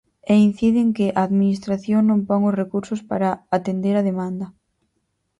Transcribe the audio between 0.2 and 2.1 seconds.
E incide en que "a Administración